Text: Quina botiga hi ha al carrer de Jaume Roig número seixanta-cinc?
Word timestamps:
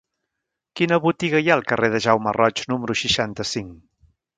Quina 0.79 0.99
botiga 1.03 1.43
hi 1.45 1.51
ha 1.53 1.57
al 1.59 1.63
carrer 1.73 1.93
de 1.97 2.03
Jaume 2.09 2.37
Roig 2.41 2.67
número 2.75 3.01
seixanta-cinc? 3.07 3.75